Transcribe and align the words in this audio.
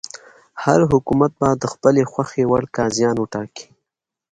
هر 0.63 0.79
حکومت 0.91 1.31
به 1.39 1.49
د 1.61 1.63
خپلې 1.73 2.01
خوښې 2.11 2.43
وړ 2.47 2.63
قاضیان 2.77 3.15
وټاکي. 3.19 3.65